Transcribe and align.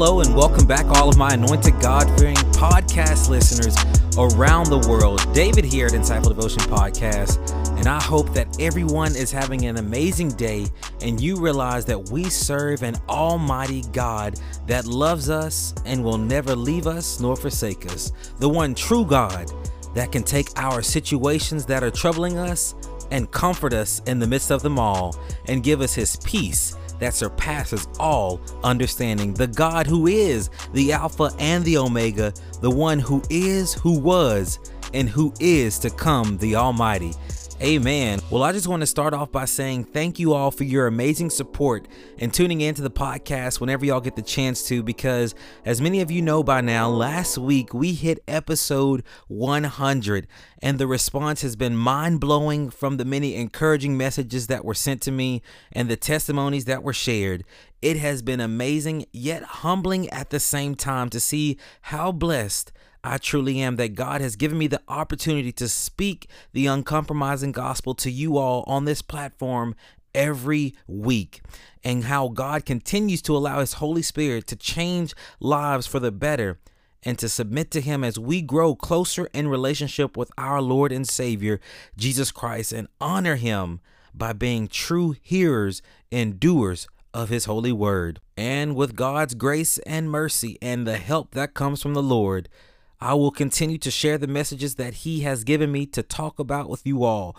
hello, 0.00 0.20
and 0.20 0.32
welcome 0.32 0.64
back, 0.64 0.86
all 0.86 1.08
of 1.08 1.18
my 1.18 1.30
anointed 1.30 1.74
God 1.80 2.06
fearing 2.16 2.36
podcast 2.54 3.28
listeners 3.28 3.74
around 4.16 4.66
the 4.66 4.88
world. 4.88 5.20
David 5.34 5.64
here 5.64 5.86
at 5.86 5.92
Insightful 5.92 6.28
Devotion 6.28 6.60
Podcast, 6.70 7.40
and 7.76 7.88
I 7.88 8.00
hope 8.00 8.32
that 8.32 8.60
everyone 8.60 9.16
is 9.16 9.32
having 9.32 9.64
an 9.64 9.78
amazing 9.78 10.28
day 10.28 10.66
and 11.02 11.20
you 11.20 11.34
realize 11.34 11.84
that 11.86 12.10
we 12.10 12.30
serve 12.30 12.84
an 12.84 12.94
almighty 13.08 13.82
God 13.92 14.38
that 14.68 14.86
loves 14.86 15.30
us 15.30 15.74
and 15.84 16.04
will 16.04 16.16
never 16.16 16.54
leave 16.54 16.86
us 16.86 17.18
nor 17.18 17.34
forsake 17.34 17.84
us. 17.86 18.12
The 18.38 18.48
one 18.48 18.76
true 18.76 19.04
God 19.04 19.50
that 19.96 20.12
can 20.12 20.22
take 20.22 20.46
our 20.54 20.80
situations 20.80 21.66
that 21.66 21.82
are 21.82 21.90
troubling 21.90 22.38
us 22.38 22.76
and 23.10 23.28
comfort 23.32 23.72
us 23.72 24.00
in 24.06 24.20
the 24.20 24.28
midst 24.28 24.52
of 24.52 24.62
them 24.62 24.78
all 24.78 25.18
and 25.46 25.64
give 25.64 25.80
us 25.80 25.92
his 25.92 26.14
peace 26.18 26.76
that 26.98 27.14
surpasses 27.14 27.88
all 27.98 28.40
understanding. 28.64 29.34
The 29.34 29.46
God 29.46 29.86
who 29.86 30.06
is 30.06 30.50
the 30.72 30.92
Alpha 30.92 31.30
and 31.38 31.64
the 31.64 31.78
Omega, 31.78 32.32
the 32.60 32.70
one 32.70 32.98
who 32.98 33.22
is, 33.30 33.74
who 33.74 33.98
was, 33.98 34.58
and 34.94 35.08
who 35.08 35.32
is 35.40 35.78
to 35.80 35.90
come, 35.90 36.38
the 36.38 36.56
Almighty. 36.56 37.12
Amen. 37.60 38.20
Well, 38.30 38.44
I 38.44 38.52
just 38.52 38.68
want 38.68 38.82
to 38.82 38.86
start 38.86 39.12
off 39.12 39.32
by 39.32 39.44
saying 39.44 39.86
thank 39.86 40.20
you 40.20 40.32
all 40.32 40.52
for 40.52 40.62
your 40.62 40.86
amazing 40.86 41.30
support 41.30 41.88
and 42.20 42.32
tuning 42.32 42.60
into 42.60 42.82
the 42.82 42.90
podcast 42.90 43.60
whenever 43.60 43.84
y'all 43.84 44.00
get 44.00 44.14
the 44.14 44.22
chance 44.22 44.62
to, 44.68 44.80
because 44.80 45.34
as 45.64 45.80
many 45.80 46.00
of 46.00 46.08
you 46.08 46.22
know 46.22 46.44
by 46.44 46.60
now, 46.60 46.88
last 46.88 47.36
week 47.36 47.74
we 47.74 47.94
hit 47.94 48.22
episode 48.28 49.02
100, 49.26 50.28
and 50.62 50.78
the 50.78 50.86
response 50.86 51.42
has 51.42 51.56
been 51.56 51.76
mind 51.76 52.20
blowing 52.20 52.70
from 52.70 52.96
the 52.96 53.04
many 53.04 53.34
encouraging 53.34 53.96
messages 53.96 54.46
that 54.46 54.64
were 54.64 54.72
sent 54.72 55.02
to 55.02 55.10
me 55.10 55.42
and 55.72 55.88
the 55.88 55.96
testimonies 55.96 56.66
that 56.66 56.84
were 56.84 56.92
shared. 56.92 57.42
It 57.82 57.96
has 57.96 58.22
been 58.22 58.40
amazing, 58.40 59.06
yet 59.12 59.42
humbling 59.42 60.08
at 60.10 60.30
the 60.30 60.38
same 60.38 60.76
time 60.76 61.10
to 61.10 61.18
see 61.18 61.58
how 61.82 62.12
blessed 62.12 62.70
I 63.08 63.16
truly 63.16 63.58
am 63.60 63.76
that 63.76 63.94
God 63.94 64.20
has 64.20 64.36
given 64.36 64.58
me 64.58 64.66
the 64.66 64.82
opportunity 64.86 65.50
to 65.52 65.66
speak 65.66 66.28
the 66.52 66.66
uncompromising 66.66 67.52
gospel 67.52 67.94
to 67.94 68.10
you 68.10 68.36
all 68.36 68.64
on 68.66 68.84
this 68.84 69.00
platform 69.00 69.74
every 70.14 70.74
week, 70.86 71.40
and 71.82 72.04
how 72.04 72.28
God 72.28 72.66
continues 72.66 73.22
to 73.22 73.34
allow 73.34 73.60
His 73.60 73.74
Holy 73.74 74.02
Spirit 74.02 74.46
to 74.48 74.56
change 74.56 75.14
lives 75.40 75.86
for 75.86 75.98
the 75.98 76.12
better 76.12 76.58
and 77.02 77.18
to 77.18 77.30
submit 77.30 77.70
to 77.70 77.80
Him 77.80 78.04
as 78.04 78.18
we 78.18 78.42
grow 78.42 78.74
closer 78.74 79.26
in 79.32 79.48
relationship 79.48 80.14
with 80.14 80.30
our 80.36 80.60
Lord 80.60 80.92
and 80.92 81.08
Savior, 81.08 81.60
Jesus 81.96 82.30
Christ, 82.30 82.72
and 82.72 82.88
honor 83.00 83.36
Him 83.36 83.80
by 84.12 84.34
being 84.34 84.68
true 84.68 85.16
hearers 85.22 85.80
and 86.12 86.38
doers 86.38 86.86
of 87.14 87.30
His 87.30 87.46
holy 87.46 87.72
word. 87.72 88.20
And 88.36 88.76
with 88.76 88.96
God's 88.96 89.32
grace 89.34 89.78
and 89.78 90.10
mercy 90.10 90.58
and 90.60 90.86
the 90.86 90.98
help 90.98 91.30
that 91.30 91.54
comes 91.54 91.80
from 91.80 91.94
the 91.94 92.02
Lord, 92.02 92.50
I 93.00 93.14
will 93.14 93.30
continue 93.30 93.78
to 93.78 93.90
share 93.90 94.18
the 94.18 94.26
messages 94.26 94.74
that 94.74 94.94
He 94.94 95.20
has 95.20 95.44
given 95.44 95.70
me 95.70 95.86
to 95.86 96.02
talk 96.02 96.38
about 96.38 96.68
with 96.68 96.86
you 96.86 97.04
all. 97.04 97.36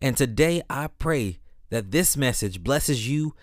And 0.00 0.16
today 0.16 0.62
I 0.70 0.86
pray 0.86 1.40
that 1.70 1.90
this 1.90 2.16
message 2.16 2.62
blesses 2.62 3.08
you 3.08 3.34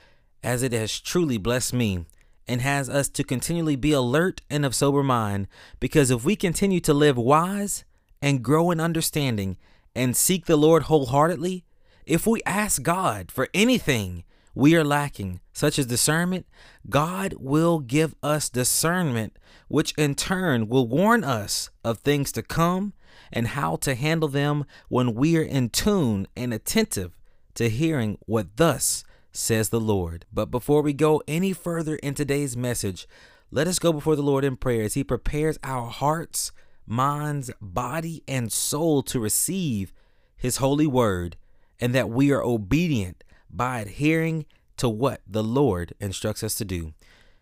as 0.43 0.63
it 0.63 0.71
has 0.71 0.99
truly 0.99 1.37
blessed 1.37 1.73
me 1.73 2.05
and 2.47 2.61
has 2.61 2.89
us 2.89 3.09
to 3.09 3.23
continually 3.23 3.75
be 3.75 3.91
alert 3.91 4.41
and 4.49 4.65
of 4.65 4.73
sober 4.73 5.03
mind. 5.03 5.47
Because 5.79 6.09
if 6.09 6.23
we 6.23 6.35
continue 6.35 6.79
to 6.81 6.93
live 6.93 7.17
wise 7.17 7.83
and 8.21 8.43
grow 8.43 8.71
in 8.71 8.79
understanding 8.79 9.57
and 9.93 10.15
seek 10.15 10.45
the 10.45 10.55
Lord 10.55 10.83
wholeheartedly, 10.83 11.65
if 12.05 12.25
we 12.25 12.41
ask 12.45 12.81
God 12.81 13.29
for 13.29 13.49
anything 13.53 14.23
we 14.57 14.75
are 14.75 14.83
lacking, 14.83 15.39
such 15.53 15.77
as 15.77 15.85
discernment, 15.85 16.47
God 16.89 17.35
will 17.37 17.77
give 17.77 18.15
us 18.23 18.49
discernment, 18.49 19.37
which 19.67 19.93
in 19.99 20.15
turn 20.15 20.67
will 20.67 20.87
warn 20.87 21.23
us 21.23 21.69
of 21.83 21.99
things 21.99 22.31
to 22.31 22.41
come 22.41 22.93
and 23.31 23.49
how 23.49 23.75
to 23.75 23.93
handle 23.93 24.27
them 24.27 24.65
when 24.89 25.13
we 25.13 25.37
are 25.37 25.43
in 25.43 25.69
tune 25.69 26.27
and 26.35 26.55
attentive 26.55 27.11
to 27.53 27.69
hearing 27.69 28.17
what 28.25 28.57
thus 28.57 29.03
says 29.31 29.69
the 29.69 29.79
Lord. 29.79 30.25
But 30.33 30.49
before 30.49 30.81
we 30.81 30.91
go 30.91 31.21
any 31.27 31.53
further 31.53 31.97
in 31.97 32.15
today's 32.15 32.57
message, 32.57 33.07
let 33.51 33.67
us 33.67 33.77
go 33.77 33.93
before 33.93 34.15
the 34.15 34.23
Lord 34.23 34.43
in 34.43 34.57
prayer 34.57 34.81
as 34.81 34.95
He 34.95 35.03
prepares 35.03 35.59
our 35.63 35.87
hearts, 35.87 36.51
minds, 36.87 37.51
body, 37.61 38.23
and 38.27 38.51
soul 38.51 39.03
to 39.03 39.19
receive 39.19 39.93
His 40.35 40.57
holy 40.57 40.87
word, 40.87 41.37
and 41.79 41.93
that 41.93 42.09
we 42.09 42.31
are 42.31 42.41
obedient 42.41 43.23
by 43.49 43.79
adhering 43.79 44.45
to 44.77 44.89
what 44.89 45.21
the 45.27 45.43
Lord 45.43 45.93
instructs 45.99 46.43
us 46.43 46.55
to 46.55 46.65
do. 46.65 46.93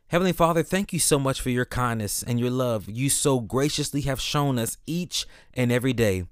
Heavenly 0.08 0.34
Father, 0.34 0.62
thank 0.62 0.94
you 0.94 1.00
so 1.00 1.18
much 1.18 1.42
for 1.42 1.50
your 1.50 1.66
kindness 1.66 2.22
and 2.22 2.40
your 2.40 2.52
love 2.52 2.88
you 2.88 3.10
so 3.10 3.40
graciously 3.40 4.02
have 4.02 4.22
shown 4.22 4.60
us 4.60 4.78
each 4.86 5.26
and 5.54 5.72
every 5.72 5.94
day. 5.94 6.26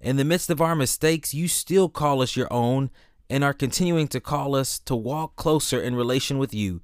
In 0.00 0.16
the 0.16 0.24
midst 0.24 0.50
of 0.50 0.60
our 0.60 0.74
mistakes, 0.74 1.32
you 1.32 1.46
still 1.46 1.88
call 1.88 2.20
us 2.20 2.36
your 2.36 2.52
own 2.52 2.90
and 3.30 3.44
are 3.44 3.54
continuing 3.54 4.08
to 4.08 4.20
call 4.20 4.56
us 4.56 4.78
to 4.80 4.96
walk 4.96 5.36
closer 5.36 5.80
in 5.80 5.94
relation 5.94 6.38
with 6.38 6.52
you. 6.52 6.82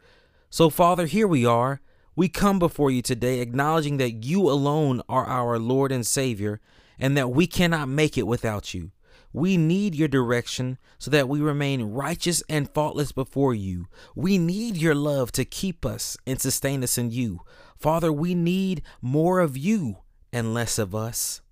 So, 0.49 0.71
Father, 0.71 1.07
here 1.07 1.27
we 1.27 1.45
are. 1.45 1.81
We 2.15 2.28
come 2.28 2.59
before 2.59 2.91
you 2.91 3.03
today 3.03 3.41
acknowledging 3.41 3.97
that 3.99 4.25
you 4.25 4.49
alone 4.49 5.03
are 5.09 5.27
our 5.27 5.59
Lord 5.59 5.93
and 5.93 6.07
Savior 6.07 6.61
and 6.99 7.17
that 7.17 7.31
we 7.31 7.47
cannot 7.47 7.89
make 7.89 8.17
it 8.17 8.27
without 8.27 8.73
you. 8.73 8.93
We 9.33 9.56
need 9.56 9.94
your 9.94 10.09
direction 10.09 10.78
so 10.99 11.11
that 11.11 11.28
we 11.28 11.41
remain 11.41 11.83
righteous 11.83 12.43
and 12.49 12.71
faultless 12.71 13.12
before 13.12 13.55
you. 13.55 13.89
We 14.15 14.39
need 14.39 14.77
your 14.77 14.94
love 14.94 15.33
to 15.33 15.44
keep 15.44 15.84
us 15.84 16.16
and 16.27 16.41
sustain 16.41 16.83
us 16.83 16.97
in 16.97 17.11
you. 17.11 17.41
Father, 17.77 18.12
we 18.12 18.34
need 18.34 18.83
more 19.03 19.41
of 19.41 19.56
you 19.56 19.99
and 20.33 20.55
less 20.55 20.78
of 20.78 20.94
us. 20.94 21.43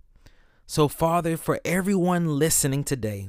So, 0.67 0.89
Father, 0.89 1.37
for 1.37 1.61
everyone 1.65 2.39
listening 2.39 2.83
today, 2.83 3.29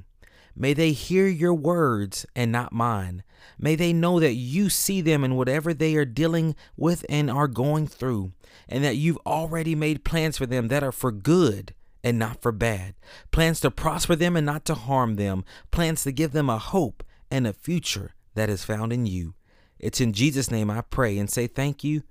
may 0.55 0.73
they 0.73 0.91
hear 0.91 1.27
your 1.27 1.53
words 1.53 2.25
and 2.35 2.51
not 2.51 2.73
mine. 2.73 3.23
May 3.59 3.75
they 3.75 3.93
know 3.93 4.19
that 4.19 4.33
you 4.33 4.69
see 4.69 5.01
them 5.01 5.23
in 5.23 5.35
whatever 5.35 5.73
they 5.73 5.95
are 5.95 6.05
dealing 6.05 6.55
with 6.75 7.05
and 7.09 7.29
are 7.29 7.47
going 7.47 7.85
through, 7.85 8.31
and 8.67 8.83
that 8.83 8.95
you've 8.95 9.19
already 9.25 9.75
made 9.75 10.03
plans 10.03 10.37
for 10.37 10.47
them 10.47 10.69
that 10.69 10.83
are 10.83 10.91
for 10.91 11.11
good 11.11 11.75
and 12.07 12.17
not 12.17 12.41
for 12.41 12.53
bad, 12.53 12.95
plans 13.31 13.59
to 13.59 13.69
prosper 13.69 14.15
them 14.15 14.37
and 14.37 14.45
not 14.45 14.63
to 14.63 14.73
harm 14.73 15.15
them, 15.15 15.43
plans 15.71 16.03
to 16.03 16.11
give 16.13 16.31
them 16.31 16.49
a 16.49 16.57
hope 16.57 17.03
and 17.29 17.45
a 17.45 17.51
future 17.51 18.15
that 18.33 18.49
is 18.49 18.63
found 18.63 18.93
in 18.93 19.05
you. 19.05 19.33
It's 19.77 19.99
in 19.99 20.13
Jesus' 20.13 20.49
name 20.49 20.71
I 20.71 20.81
pray 20.81 21.17
and 21.17 21.29
say 21.29 21.47
thank 21.47 21.83
you. 21.83 22.03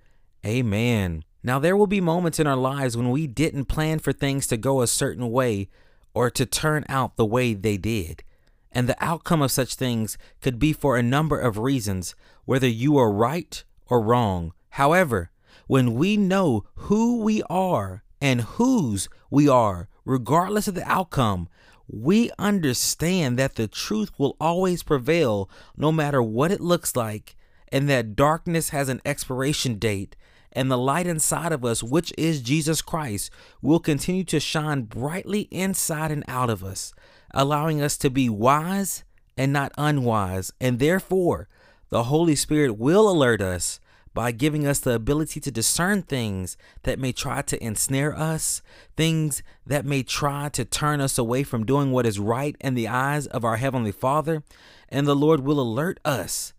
Amen. 0.45 1.25
Now, 1.43 1.59
there 1.59 1.79
will 1.79 1.87
be 1.87 2.03
moments 2.03 2.39
in 2.39 2.47
our 2.47 2.57
lives 2.57 2.95
when 2.95 3.09
we 3.11 3.27
didn't 3.27 3.67
plan 3.67 3.99
for 3.99 4.13
things 4.13 4.47
to 4.49 4.59
go 4.59 4.83
a 4.83 4.87
certain 4.87 5.31
way 5.31 5.71
or 6.13 6.31
to 6.31 6.45
turn 6.45 6.85
out 6.91 7.17
the 7.17 7.25
way 7.25 7.55
they 7.55 7.79
did. 7.79 8.23
And 8.71 8.87
the 8.87 9.03
outcome 9.03 9.41
of 9.41 9.51
such 9.51 9.77
things 9.77 10.19
could 10.43 10.59
be 10.59 10.75
for 10.75 10.99
a 10.99 11.03
number 11.03 11.41
of 11.41 11.57
reasons, 11.57 12.15
whether 12.45 12.69
you 12.69 12.99
are 12.99 13.11
right 13.11 13.65
or 13.87 14.03
wrong. 14.03 14.53
However, 14.71 15.31
when 15.67 15.95
we 15.95 16.19
know 16.19 16.65
who 16.75 17.23
we 17.23 17.43
are 17.49 18.03
and 18.21 18.43
whose 18.43 19.09
we 19.31 19.49
are, 19.49 19.89
regardless 20.05 20.69
of 20.69 20.75
the 20.75 20.89
outcome, 20.91 21.49
we 21.89 22.31
understand 22.39 23.39
that 23.39 23.55
the 23.55 23.69
truth 23.69 24.11
will 24.19 24.37
always 24.41 24.83
prevail 24.83 25.49
no 25.77 25.93
matter 25.93 26.23
what 26.23 26.51
it 26.51 26.61
looks 26.61 26.97
like, 26.97 27.37
and 27.71 27.89
that 27.89 28.17
darkness 28.17 28.71
has 28.71 28.89
an 28.89 29.01
expiration 29.05 29.79
date, 29.79 30.17
and 30.53 30.71
the 30.71 30.79
light 30.79 31.07
inside 31.07 31.53
of 31.53 31.65
us, 31.65 31.83
which 31.83 32.13
is 32.17 32.41
Jesus 32.41 32.81
Christ, 32.83 33.31
will 33.61 33.79
continue 33.79 34.25
to 34.25 34.41
shine 34.41 34.83
brightly 34.83 35.43
inside 35.51 36.11
and 36.11 36.25
out 36.27 36.51
of 36.51 36.65
us, 36.65 36.95
allowing 37.33 37.83
us 37.83 37.97
to 37.99 38.11
be 38.11 38.29
wise 38.29 39.05
and 39.37 39.53
not 39.53 39.73
unwise, 39.77 40.53
and 40.61 40.79
therefore 40.79 41.49
the 41.91 42.05
Holy 42.05 42.35
Spirit 42.35 42.79
will 42.79 43.09
alert 43.09 43.41
us 43.41 43.79
by 44.17 44.33
giving 44.33 44.67
us 44.67 44.81
the 44.81 44.93
ability 44.93 45.41
to 45.41 45.51
discern 45.51 46.01
things 46.01 46.57
that 46.85 46.99
may 46.99 47.13
try 47.13 47.43
to 47.43 47.63
ensnare 47.63 48.17
us, 48.19 48.63
things 48.97 49.43
that 49.67 49.85
may 49.85 50.03
try 50.03 50.49
to 50.49 50.65
turn 50.65 51.03
us 51.03 51.19
away 51.19 51.43
from 51.43 51.67
doing 51.67 51.93
what 51.93 52.07
is 52.07 52.19
right 52.19 52.57
in 52.63 52.73
the 52.73 52.89
eyes 52.89 53.27
of 53.27 53.45
our 53.45 53.59
Heavenly 53.59 53.93
Father. 53.93 54.43
And 54.89 55.07
the 55.07 55.15
Lord 55.15 55.41
will 55.41 55.61
alert 55.61 56.01
us 56.03 56.55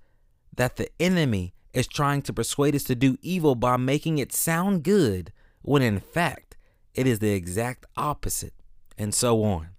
that 0.55 0.75
the 0.75 0.87
enemy 0.99 1.55
is 1.73 1.87
trying 1.87 2.21
to 2.21 2.31
persuade 2.31 2.75
us 2.75 2.83
to 2.83 2.93
do 2.93 3.17
evil 3.23 3.55
by 3.55 3.75
making 3.75 4.19
it 4.19 4.31
sound 4.31 4.83
good, 4.83 5.33
when 5.63 5.81
in 5.81 5.99
fact 5.99 6.57
it 6.93 7.07
is 7.07 7.17
the 7.17 7.33
exact 7.33 7.87
opposite, 7.97 8.53
and 8.99 9.15
so 9.15 9.43
on. 9.43 9.69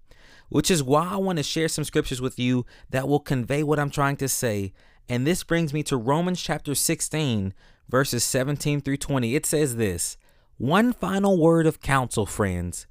Which 0.49 0.69
is 0.69 0.83
why 0.83 1.11
I 1.13 1.17
want 1.19 1.37
to 1.37 1.45
share 1.45 1.69
some 1.69 1.85
scriptures 1.85 2.21
with 2.21 2.41
you 2.41 2.67
that 2.91 3.07
will 3.07 3.21
convey 3.21 3.63
what 3.63 3.79
I'm 3.79 3.91
trying 3.91 4.17
to 4.17 4.27
say 4.27 4.73
and 5.09 5.27
this 5.27 5.43
brings 5.43 5.73
me 5.73 5.83
to 5.85 5.97
Romans 5.97 6.43
chapter 6.43 6.75
16, 6.75 7.55
verses 7.89 8.25
17 8.25 8.81
through 8.81 8.97
20. 8.99 9.35
It 9.35 9.47
says 9.47 9.77
this 9.77 10.17
One 10.59 10.93
final 10.93 11.39
word 11.39 11.67
of 11.67 11.81
counsel, 11.81 12.27
friends. 12.27 12.87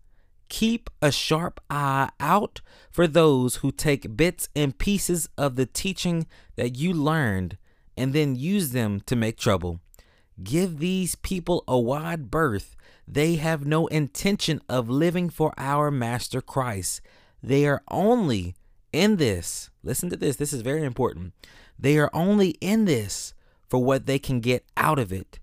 Keep 0.50 0.90
a 1.02 1.12
sharp 1.12 1.60
eye 1.70 2.10
out 2.20 2.62
for 2.90 3.06
those 3.06 3.58
who 3.58 3.72
take 3.72 4.16
bits 4.16 4.48
and 4.56 4.78
pieces 4.78 5.28
of 5.38 5.56
the 5.56 5.66
teaching 5.66 6.26
that 6.56 6.78
you 6.78 6.94
learned 6.94 7.58
and 7.98 8.14
then 8.14 8.36
use 8.36 8.72
them 8.72 9.02
to 9.02 9.16
make 9.16 9.38
trouble. 9.38 9.80
give 10.44 10.80
these 10.80 11.16
people 11.16 11.64
a 11.68 11.80
wide 11.80 12.30
berth. 12.30 12.76
They 13.08 13.36
have 13.36 13.66
no 13.66 13.88
intention 13.88 14.62
of 14.70 14.90
living 14.90 15.30
for 15.30 15.54
our 15.58 15.90
Master 15.92 16.42
Christ. 16.42 17.02
They 17.42 17.66
are 17.66 17.82
only 17.90 18.56
in 18.94 19.18
this. 19.18 19.70
Listen 19.84 20.10
to 20.10 20.16
this. 20.16 20.36
This 20.36 20.54
is 20.54 20.62
very 20.62 20.84
important. 20.84 21.34
They 21.80 21.98
are 21.98 22.10
only 22.14 22.52
in 22.62 22.86
this 22.86 23.34
for 23.68 23.84
what 23.84 24.06
they 24.06 24.20
can 24.20 24.40
get 24.40 24.66
out 24.76 25.00
of 25.00 25.12
it 25.12 25.40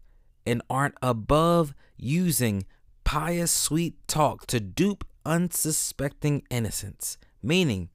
and 0.47 0.63
aren't 0.69 0.97
above 1.03 1.75
using 1.97 2.65
pious 3.05 3.53
sweet 3.53 3.95
talk 4.09 4.47
to 4.47 4.61
dupe 4.61 5.05
unsuspecting 5.25 6.43
innocents. 6.51 7.19
Meaning, 7.43 7.91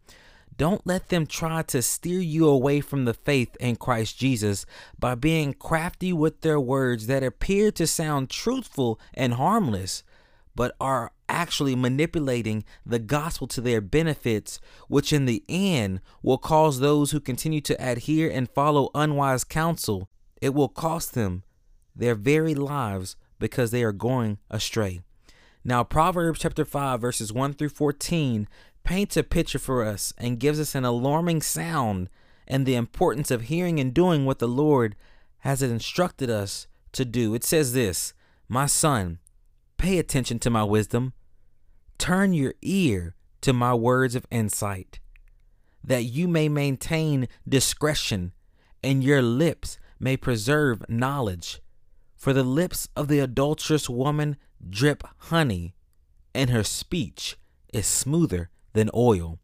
don't 0.60 0.86
let 0.86 1.10
them 1.10 1.26
try 1.26 1.62
to 1.64 1.82
steer 1.82 2.20
you 2.20 2.48
away 2.48 2.82
from 2.82 3.06
the 3.06 3.14
faith 3.14 3.56
in 3.62 3.78
Christ 3.78 4.20
Jesus 4.20 4.66
by 5.00 5.16
being 5.16 5.54
crafty 5.54 6.12
with 6.12 6.42
their 6.42 6.60
words 6.60 7.08
that 7.08 7.24
appear 7.24 7.72
to 7.72 7.88
sound 7.88 8.30
truthful 8.30 9.00
and 9.14 9.36
harmless, 9.36 10.04
but 10.56 10.76
are 10.82 11.14
actually 11.30 11.76
manipulating 11.76 12.66
the 12.86 13.00
gospel 13.00 13.48
to 13.48 13.62
their 13.62 13.80
benefits, 13.80 14.60
which 14.88 15.14
in 15.14 15.26
the 15.26 15.44
end 15.48 16.02
will 16.22 16.38
cause 16.38 16.80
those 16.80 17.12
who 17.12 17.20
continue 17.20 17.62
to 17.62 17.78
adhere 17.80 18.30
and 18.30 18.50
follow 18.50 18.90
unwise 18.94 19.44
counsel, 19.44 20.10
it 20.42 20.54
will 20.54 20.68
cost 20.68 21.14
them 21.14 21.44
their 21.96 22.16
very 22.16 22.56
lives 22.56 23.16
because 23.40 23.72
they 23.72 23.84
are 23.84 23.92
going 23.92 24.38
astray. 24.50 25.02
Now, 25.64 25.84
Proverbs 25.84 26.40
chapter 26.40 26.66
5, 26.66 27.02
verses 27.02 27.34
1 27.34 27.54
through 27.54 27.70
14 27.70 28.48
paints 28.84 29.18
a 29.18 29.24
picture 29.24 29.60
for 29.60 29.84
us 29.84 30.14
and 30.18 30.40
gives 30.40 30.60
us 30.60 30.74
an 30.74 30.86
alarming 30.86 31.42
sound 31.42 32.10
and 32.48 32.66
the 32.66 32.76
importance 32.76 33.30
of 33.30 33.44
hearing 33.44 33.80
and 33.80 33.94
doing 33.94 34.26
what 34.26 34.40
the 34.40 34.48
Lord 34.48 34.96
has 35.40 35.62
instructed 35.62 36.30
us 36.30 36.68
to 36.94 37.06
do. 37.06 37.34
It 37.34 37.44
says 37.44 37.74
this 37.74 38.14
My 38.48 38.66
son, 38.66 39.20
pay 39.78 40.00
attention 40.00 40.40
to 40.40 40.50
my 40.50 40.64
wisdom, 40.64 41.14
turn 42.00 42.34
your 42.34 42.56
ear 42.64 43.14
to 43.42 43.54
my 43.54 43.76
words 43.76 44.16
of 44.16 44.26
insight, 44.32 45.00
that 45.84 46.06
you 46.06 46.28
may 46.28 46.50
maintain 46.50 47.28
discretion 47.48 48.34
and 48.84 49.04
your 49.04 49.22
lips 49.22 49.78
may 50.00 50.18
preserve 50.18 50.90
knowledge. 50.90 51.62
For 52.16 52.34
the 52.34 52.44
lips 52.44 52.90
of 52.96 53.08
the 53.08 53.20
adulterous 53.20 53.90
woman 53.90 54.38
drip 54.68 55.04
honey, 55.18 55.76
and 56.34 56.50
her 56.50 56.64
speech 56.64 57.38
is 57.74 57.86
smoother 57.86 58.50
than 58.74 58.90
oil. 58.94 59.40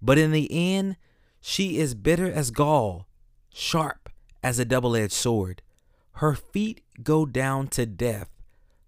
But 0.00 0.18
in 0.18 0.32
the 0.32 0.48
end, 0.50 0.96
she 1.40 1.78
is 1.78 1.94
bitter 1.94 2.30
as 2.30 2.50
gall, 2.50 3.06
sharp 3.52 4.08
as 4.42 4.58
a 4.58 4.64
double 4.64 4.96
edged 4.96 5.12
sword. 5.12 5.62
Her 6.14 6.34
feet 6.34 6.82
go 7.02 7.26
down 7.26 7.68
to 7.68 7.86
death, 7.86 8.30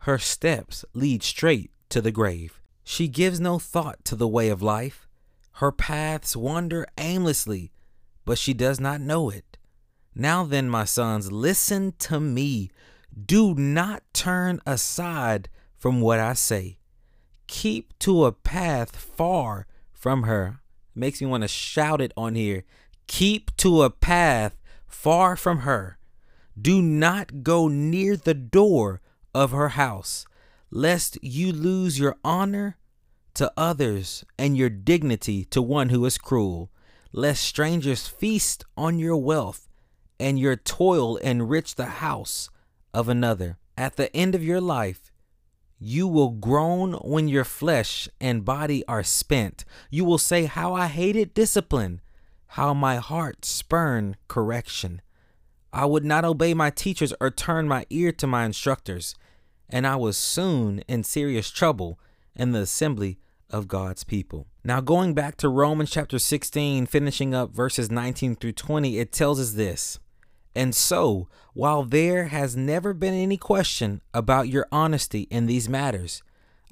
her 0.00 0.18
steps 0.18 0.84
lead 0.94 1.22
straight 1.22 1.70
to 1.90 2.00
the 2.00 2.10
grave. 2.10 2.59
She 2.84 3.08
gives 3.08 3.40
no 3.40 3.58
thought 3.58 4.04
to 4.06 4.16
the 4.16 4.28
way 4.28 4.48
of 4.48 4.62
life. 4.62 5.06
Her 5.54 5.72
paths 5.72 6.36
wander 6.36 6.86
aimlessly, 6.98 7.72
but 8.24 8.38
she 8.38 8.54
does 8.54 8.80
not 8.80 9.00
know 9.00 9.30
it. 9.30 9.58
Now 10.14 10.44
then, 10.44 10.68
my 10.68 10.84
sons, 10.84 11.30
listen 11.30 11.92
to 12.00 12.20
me. 12.20 12.70
Do 13.26 13.54
not 13.54 14.02
turn 14.12 14.60
aside 14.66 15.48
from 15.76 16.00
what 16.00 16.18
I 16.18 16.32
say. 16.34 16.78
Keep 17.46 17.98
to 18.00 18.24
a 18.24 18.32
path 18.32 18.96
far 18.96 19.66
from 19.92 20.24
her. 20.24 20.60
Makes 20.94 21.20
me 21.20 21.26
want 21.26 21.42
to 21.42 21.48
shout 21.48 22.00
it 22.00 22.12
on 22.16 22.34
here. 22.34 22.64
Keep 23.06 23.56
to 23.58 23.82
a 23.82 23.90
path 23.90 24.56
far 24.86 25.36
from 25.36 25.60
her. 25.60 25.98
Do 26.60 26.82
not 26.82 27.42
go 27.42 27.68
near 27.68 28.16
the 28.16 28.34
door 28.34 29.00
of 29.34 29.52
her 29.52 29.70
house, 29.70 30.26
lest 30.70 31.18
you 31.22 31.52
lose 31.52 31.98
your 31.98 32.16
honor 32.24 32.76
to 33.34 33.52
others 33.56 34.24
and 34.38 34.56
your 34.56 34.70
dignity 34.70 35.44
to 35.46 35.62
one 35.62 35.88
who 35.88 36.04
is 36.04 36.18
cruel, 36.18 36.70
lest 37.12 37.42
strangers 37.42 38.06
feast 38.06 38.64
on 38.76 38.98
your 38.98 39.16
wealth 39.16 39.68
and 40.18 40.38
your 40.38 40.56
toil 40.56 41.16
enrich 41.16 41.74
the 41.74 41.86
house 41.86 42.50
of 42.92 43.08
another. 43.08 43.58
At 43.76 43.96
the 43.96 44.14
end 44.14 44.34
of 44.34 44.44
your 44.44 44.60
life, 44.60 45.10
you 45.78 46.06
will 46.06 46.30
groan 46.30 46.92
when 46.94 47.26
your 47.28 47.44
flesh 47.44 48.08
and 48.20 48.44
body 48.44 48.86
are 48.86 49.02
spent. 49.02 49.64
You 49.88 50.04
will 50.04 50.18
say, 50.18 50.44
How 50.44 50.74
I 50.74 50.88
hated 50.88 51.32
discipline, 51.32 52.02
how 52.48 52.74
my 52.74 52.96
heart 52.96 53.46
spurned 53.46 54.18
correction. 54.28 55.00
I 55.72 55.86
would 55.86 56.04
not 56.04 56.24
obey 56.24 56.52
my 56.52 56.68
teachers 56.68 57.14
or 57.20 57.30
turn 57.30 57.66
my 57.66 57.86
ear 57.88 58.12
to 58.12 58.26
my 58.26 58.44
instructors, 58.44 59.14
and 59.70 59.86
I 59.86 59.96
was 59.96 60.16
soon 60.16 60.80
in 60.80 61.04
serious 61.04 61.50
trouble 61.50 61.98
in 62.34 62.52
the 62.52 62.60
assembly 62.60 63.18
of 63.48 63.68
God's 63.68 64.04
people. 64.04 64.46
Now, 64.62 64.80
going 64.80 65.14
back 65.14 65.36
to 65.38 65.48
Romans 65.48 65.90
chapter 65.90 66.18
16, 66.18 66.86
finishing 66.86 67.34
up 67.34 67.52
verses 67.52 67.90
19 67.90 68.36
through 68.36 68.52
20, 68.52 68.98
it 68.98 69.12
tells 69.12 69.40
us 69.40 69.52
this 69.52 69.98
and 70.54 70.74
so, 70.74 71.28
while 71.54 71.84
there 71.84 72.26
has 72.26 72.56
never 72.56 72.92
been 72.92 73.14
any 73.14 73.36
question 73.36 74.00
about 74.12 74.48
your 74.48 74.66
honesty 74.72 75.22
in 75.30 75.46
these 75.46 75.68
matters, 75.68 76.22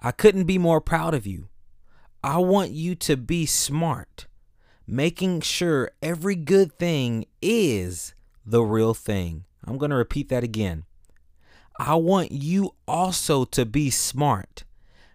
I 0.00 0.10
couldn't 0.10 0.44
be 0.44 0.58
more 0.58 0.80
proud 0.80 1.14
of 1.14 1.26
you. 1.26 1.48
I 2.22 2.38
want 2.38 2.72
you 2.72 2.96
to 2.96 3.16
be 3.16 3.46
smart, 3.46 4.26
making 4.86 5.42
sure 5.42 5.92
every 6.02 6.34
good 6.34 6.72
thing 6.72 7.26
is 7.40 8.14
the 8.44 8.62
real 8.62 8.94
thing. 8.94 9.44
I'm 9.64 9.78
going 9.78 9.90
to 9.90 9.96
repeat 9.96 10.28
that 10.30 10.42
again. 10.42 10.84
I 11.78 11.94
want 11.94 12.32
you 12.32 12.74
also 12.88 13.44
to 13.44 13.64
be 13.64 13.88
smart, 13.88 14.64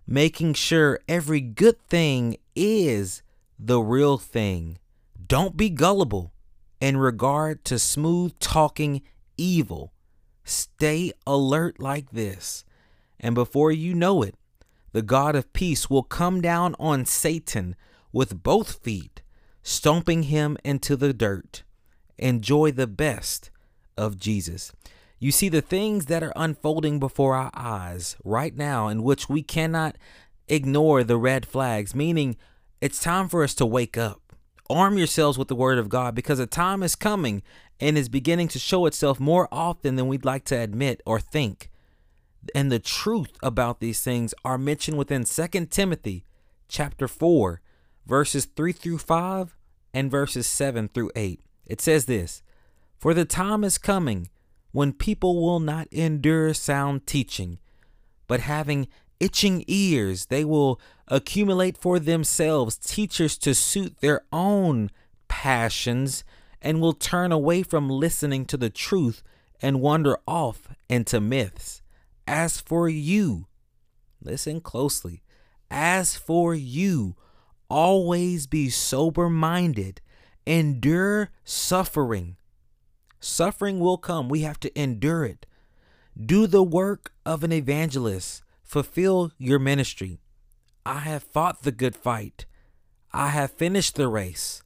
making 0.07 0.54
sure 0.54 1.00
every 1.10 1.42
good 1.42 1.81
thing 1.89 2.38
is 2.56 3.21
the 3.60 3.81
real 3.81 4.18
thing. 4.18 4.77
Don't 5.27 5.57
be 5.57 5.69
gullible 5.69 6.31
in 6.80 6.95
regard 6.95 7.65
to 7.65 7.77
smooth 7.77 8.39
talking 8.39 9.01
evil. 9.36 9.92
Stay 10.45 11.12
alert 11.27 11.81
like 11.81 12.12
this, 12.12 12.63
and 13.19 13.36
before 13.36 13.71
you 13.71 13.94
know 13.94 14.21
it, 14.21 14.36
the 14.94 15.01
God 15.01 15.36
of 15.36 15.51
peace 15.51 15.89
will 15.89 16.04
come 16.04 16.39
down 16.39 16.75
on 16.80 17.06
Satan 17.06 17.75
with 18.13 18.42
both 18.42 18.83
feet, 18.83 19.21
stomping 19.63 20.24
him 20.24 20.57
into 20.63 20.95
the 20.95 21.13
dirt. 21.13 21.63
Enjoy 22.18 22.71
the 22.71 22.88
best 22.88 23.49
of 23.97 24.18
Jesus. 24.18 24.71
You 25.23 25.31
see, 25.31 25.47
the 25.47 25.61
things 25.61 26.07
that 26.07 26.21
are 26.21 26.33
unfolding 26.35 26.99
before 26.99 27.33
our 27.33 27.49
eyes 27.53 28.18
right 28.25 28.53
now, 28.53 28.89
in 28.89 29.03
which 29.03 29.30
we 29.30 29.42
cannot 29.42 29.97
ignore 30.49 31.01
the 31.01 31.15
red 31.15 31.45
flags, 31.45 31.95
meaning 31.95 32.35
it's 32.81 32.99
time 32.99 33.30
for 33.30 33.42
us 33.42 33.53
to 33.56 33.65
wake 33.65 33.97
up. 33.97 34.33
Arm 34.69 34.97
yourselves 34.97 35.37
with 35.37 35.47
the 35.47 35.56
word 35.56 35.77
of 35.77 35.87
God 35.87 36.13
because 36.13 36.39
a 36.39 36.45
time 36.45 36.83
is 36.83 36.97
coming 36.97 37.42
and 37.80 37.97
is 37.97 38.09
beginning 38.09 38.49
to 38.49 38.59
show 38.59 38.85
itself 38.85 39.18
more 39.18 39.47
often 39.49 39.95
than 39.95 40.09
we'd 40.09 40.25
like 40.25 40.44
to 40.44 40.59
admit 40.59 41.01
or 41.06 41.21
think. 41.21 41.69
And 42.53 42.69
the 42.69 42.80
truth 42.80 43.37
about 43.42 43.80
these 43.80 44.01
things 44.01 44.33
are 44.44 44.57
mentioned 44.57 44.97
within 44.97 45.23
2 45.23 45.68
Timothy 45.68 46.25
chapter 46.68 47.07
4 47.07 47.61
verses 48.06 48.44
3 48.44 48.73
through 48.73 48.97
5 48.97 49.56
and 49.94 50.11
verses 50.11 50.47
7 50.47 50.89
through 50.89 51.11
8. 51.15 51.39
It 51.65 51.80
says 51.80 52.07
this, 52.07 52.44
"For 52.99 53.13
the 53.13 53.23
time 53.23 53.63
is 53.63 53.77
coming 53.77 54.27
when 54.73 54.92
people 54.92 55.42
will 55.42 55.61
not 55.61 55.87
endure 55.92 56.53
sound 56.53 57.07
teaching, 57.07 57.59
but 58.27 58.42
having 58.42 58.89
itching 59.19 59.63
ears. 59.68 60.25
They 60.25 60.44
will 60.44 60.81
accumulate 61.07 61.77
for 61.77 61.99
themselves 61.99 62.75
teachers 62.75 63.37
to 63.37 63.56
suit 63.56 64.01
their 64.01 64.23
own 64.33 64.89
passions 65.30 66.25
and 66.61 66.81
will 66.81 66.94
turn 66.94 67.31
away 67.31 67.63
from 67.63 67.89
listening 67.89 68.45
to 68.45 68.57
the 68.57 68.69
truth 68.69 69.23
and 69.61 69.80
wander 69.80 70.18
off 70.27 70.68
into 70.89 71.21
myths. 71.21 71.81
As 72.27 72.59
for 72.59 72.89
you, 72.89 73.47
listen 74.21 74.59
closely. 74.59 75.23
As 75.69 76.15
for 76.15 76.53
you, 76.53 77.15
always 77.69 78.47
be 78.47 78.69
sober 78.69 79.30
minded, 79.30 80.01
endure 80.45 81.31
suffering. 81.44 82.37
Suffering 83.23 83.80
will 83.80 83.97
come. 83.97 84.27
We 84.27 84.42
have 84.42 84.59
to 84.59 84.80
endure 84.80 85.23
it. 85.23 85.45
Do 86.19 86.45
the 86.45 86.61
work 86.61 87.13
of 87.25 87.42
an 87.44 87.53
evangelist 87.53 88.44
fulfill 88.61 89.31
your 89.37 89.59
ministry. 89.59 90.19
I 90.85 90.99
have 90.99 91.23
fought 91.23 91.63
the 91.63 91.71
good 91.71 91.95
fight. 91.95 92.45
I 93.13 93.30
have 93.30 93.51
finished 93.51 93.95
the 93.95 94.09
race. 94.09 94.61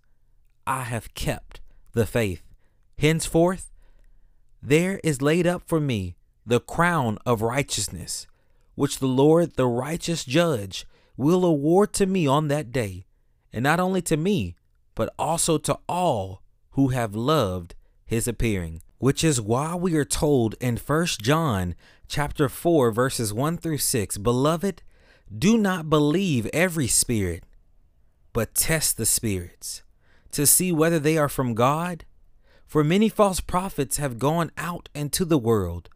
I 0.66 0.82
have 0.82 1.14
kept 1.14 1.62
the 1.94 2.08
faith. 2.08 2.42
Henceforth, 2.98 3.72
there 4.62 5.00
is 5.04 5.22
laid 5.22 5.46
up 5.46 5.62
for 5.68 5.80
me 5.80 6.16
the 6.44 6.60
crown 6.60 7.20
of 7.28 7.44
righteousness, 7.44 8.26
which 8.74 8.98
the 8.98 9.06
Lord, 9.06 9.56
the 9.56 9.68
righteous 9.68 10.26
judge, 10.26 10.88
will 11.16 11.46
award 11.46 11.94
to 11.94 12.08
me 12.08 12.26
on 12.26 12.48
that 12.48 12.72
day, 12.72 13.06
and 13.54 13.62
not 13.62 13.80
only 13.80 14.02
to 14.02 14.18
me, 14.18 14.56
but 14.96 15.14
also 15.20 15.60
to 15.60 15.78
all 15.88 16.42
who 16.72 16.88
have 16.88 17.14
loved 17.14 17.76
his 18.08 18.28
appearing. 18.28 18.82
which 19.00 19.24
is 19.24 19.40
why 19.40 19.76
we 19.76 19.96
are 19.96 20.04
told 20.04 20.56
in 20.60 20.76
1 20.76 21.06
John 21.22 21.76
chapter 22.08 22.50
4 22.50 22.90
verses 22.92 23.32
1 23.32 23.58
through 23.58 23.78
6, 23.78 24.18
beloved, 24.18 24.82
do 25.38 25.56
not 25.58 25.90
believe 25.90 26.50
every 26.54 26.88
spirit, 26.88 27.44
but 28.34 28.56
test 28.56 28.98
the 28.98 29.06
spirits 29.06 29.84
to 30.32 30.48
see 30.48 30.72
whether 30.72 31.00
they 31.00 31.18
are 31.18 31.30
from 31.30 31.54
God, 31.54 32.06
for 32.66 32.84
many 32.84 33.10
false 33.10 33.40
prophets 33.40 33.98
have 33.98 34.20
gone 34.20 34.52
out 34.58 34.90
into 34.96 35.24
the 35.26 35.38
world. 35.38 35.90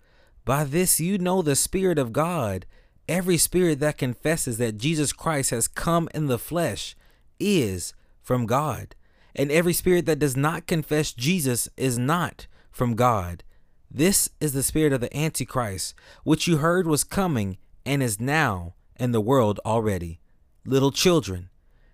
By 0.45 0.63
this 0.63 0.99
you 0.99 1.17
know 1.17 1.41
the 1.41 1.55
spirit 1.55 1.97
of 1.97 2.13
God, 2.13 2.65
every 3.07 3.37
spirit 3.37 3.79
that 3.79 3.97
confesses 3.97 4.57
that 4.57 4.77
Jesus 4.77 5.11
Christ 5.11 5.49
has 5.49 5.67
come 5.67 6.07
in 6.13 6.27
the 6.27 6.39
flesh 6.39 6.95
is 7.39 7.93
from 8.21 8.45
God. 8.45 8.95
And 9.35 9.51
every 9.51 9.73
spirit 9.73 10.05
that 10.07 10.19
does 10.19 10.35
not 10.35 10.67
confess 10.67 11.13
Jesus 11.13 11.69
is 11.77 11.97
not 11.97 12.47
from 12.69 12.95
God. 12.95 13.43
This 13.89 14.29
is 14.39 14.53
the 14.53 14.63
spirit 14.63 14.93
of 14.93 15.01
the 15.01 15.15
Antichrist, 15.15 15.93
which 16.23 16.47
you 16.47 16.57
heard 16.57 16.88
was 16.88 17.03
coming 17.03 17.57
and 17.85 18.01
is 18.01 18.19
now 18.19 18.75
in 18.97 19.11
the 19.11 19.21
world 19.21 19.59
already. 19.65 20.19
Little 20.65 20.91
children, 20.91 21.50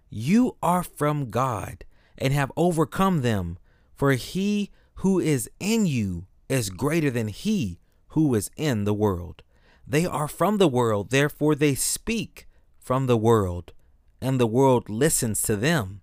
you 0.09 0.57
are 0.61 0.83
from 0.83 1.29
God 1.29 1.85
and 2.17 2.33
have 2.33 2.51
overcome 2.57 3.21
them, 3.21 3.57
for 3.95 4.11
he 4.13 4.71
who 4.95 5.19
is 5.19 5.49
in 5.59 5.85
you 5.85 6.27
is 6.49 6.69
greater 6.69 7.09
than 7.09 7.27
he 7.27 7.79
who 8.09 8.33
is 8.35 8.49
in 8.57 8.83
the 8.83 8.93
world. 8.93 9.43
They 9.87 10.05
are 10.05 10.27
from 10.27 10.57
the 10.57 10.67
world, 10.67 11.11
therefore 11.11 11.55
they 11.55 11.75
speak 11.75 12.47
from 12.79 13.07
the 13.07 13.17
world, 13.17 13.73
and 14.21 14.39
the 14.39 14.47
world 14.47 14.89
listens 14.89 15.41
to 15.43 15.55
them. 15.55 16.01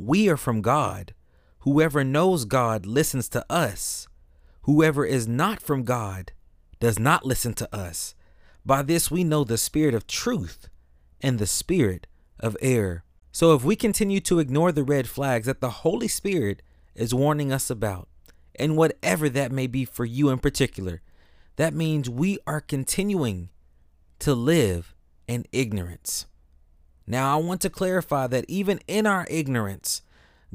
We 0.00 0.28
are 0.28 0.36
from 0.36 0.62
God. 0.62 1.12
Whoever 1.60 2.04
knows 2.04 2.44
God 2.44 2.86
listens 2.86 3.28
to 3.30 3.44
us. 3.50 4.06
Whoever 4.62 5.04
is 5.04 5.26
not 5.26 5.60
from 5.60 5.82
God 5.82 6.30
does 6.78 7.00
not 7.00 7.26
listen 7.26 7.52
to 7.54 7.74
us. 7.74 8.14
By 8.64 8.82
this 8.82 9.10
we 9.10 9.24
know 9.24 9.42
the 9.42 9.58
spirit 9.58 9.94
of 9.94 10.06
truth 10.06 10.68
and 11.20 11.40
the 11.40 11.48
spirit 11.48 12.06
of 12.38 12.56
error. 12.62 13.02
So 13.32 13.54
if 13.54 13.64
we 13.64 13.74
continue 13.74 14.20
to 14.20 14.38
ignore 14.38 14.70
the 14.70 14.84
red 14.84 15.08
flags 15.08 15.46
that 15.46 15.60
the 15.60 15.70
Holy 15.70 16.06
Spirit 16.06 16.62
is 16.94 17.12
warning 17.12 17.52
us 17.52 17.68
about, 17.68 18.08
and 18.54 18.76
whatever 18.76 19.28
that 19.28 19.50
may 19.50 19.66
be 19.66 19.84
for 19.84 20.04
you 20.04 20.30
in 20.30 20.38
particular, 20.38 21.02
that 21.56 21.74
means 21.74 22.08
we 22.08 22.38
are 22.46 22.60
continuing 22.60 23.48
to 24.20 24.32
live 24.32 24.94
in 25.26 25.44
ignorance. 25.50 26.26
Now, 27.10 27.38
I 27.38 27.40
want 27.40 27.62
to 27.62 27.70
clarify 27.70 28.26
that 28.26 28.44
even 28.48 28.80
in 28.86 29.06
our 29.06 29.26
ignorance, 29.30 30.02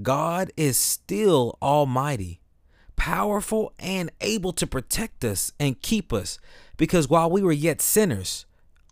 God 0.03 0.51
is 0.55 0.77
still 0.77 1.57
almighty, 1.63 2.41
powerful, 2.95 3.73
and 3.79 4.11
able 4.21 4.53
to 4.53 4.67
protect 4.67 5.25
us 5.25 5.51
and 5.59 5.81
keep 5.81 6.13
us. 6.13 6.37
Because 6.77 7.09
while 7.09 7.27
we 7.27 7.41
were 7.41 7.51
yet 7.51 7.81
sinners, 7.81 8.45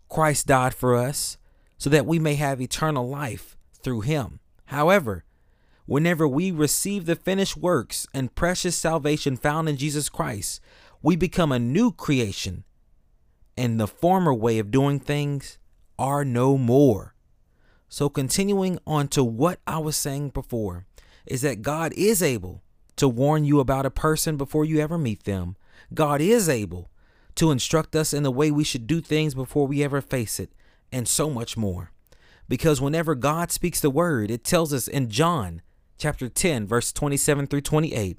Christ 0.08 0.48
died 0.48 0.74
for 0.74 0.96
us 0.96 1.38
so 1.78 1.88
that 1.88 2.04
we 2.04 2.18
may 2.18 2.34
have 2.34 2.60
eternal 2.60 3.08
life 3.08 3.56
through 3.80 4.00
him. 4.00 4.40
However, 4.66 5.24
whenever 5.86 6.26
we 6.26 6.50
receive 6.50 7.06
the 7.06 7.14
finished 7.14 7.56
works 7.56 8.08
and 8.12 8.34
precious 8.34 8.74
salvation 8.74 9.36
found 9.36 9.68
in 9.68 9.76
Jesus 9.76 10.08
Christ, 10.08 10.60
we 11.00 11.14
become 11.14 11.52
a 11.52 11.60
new 11.60 11.92
creation, 11.92 12.64
and 13.56 13.78
the 13.78 13.86
former 13.86 14.34
way 14.34 14.58
of 14.58 14.72
doing 14.72 14.98
things 14.98 15.58
are 15.96 16.24
no 16.24 16.58
more. 16.58 17.11
So, 17.92 18.08
continuing 18.08 18.78
on 18.86 19.08
to 19.08 19.22
what 19.22 19.60
I 19.66 19.78
was 19.78 19.98
saying 19.98 20.30
before, 20.30 20.86
is 21.26 21.42
that 21.42 21.60
God 21.60 21.92
is 21.94 22.22
able 22.22 22.62
to 22.96 23.06
warn 23.06 23.44
you 23.44 23.60
about 23.60 23.84
a 23.84 23.90
person 23.90 24.38
before 24.38 24.64
you 24.64 24.80
ever 24.80 24.96
meet 24.96 25.24
them. 25.24 25.56
God 25.92 26.22
is 26.22 26.48
able 26.48 26.90
to 27.34 27.50
instruct 27.50 27.94
us 27.94 28.14
in 28.14 28.22
the 28.22 28.30
way 28.30 28.50
we 28.50 28.64
should 28.64 28.86
do 28.86 29.02
things 29.02 29.34
before 29.34 29.66
we 29.66 29.84
ever 29.84 30.00
face 30.00 30.40
it, 30.40 30.54
and 30.90 31.06
so 31.06 31.28
much 31.28 31.58
more. 31.58 31.92
Because 32.48 32.80
whenever 32.80 33.14
God 33.14 33.52
speaks 33.52 33.78
the 33.78 33.90
word, 33.90 34.30
it 34.30 34.42
tells 34.42 34.72
us 34.72 34.88
in 34.88 35.10
John 35.10 35.60
chapter 35.98 36.30
10, 36.30 36.66
verse 36.66 36.94
27 36.94 37.46
through 37.46 37.60
28 37.60 38.16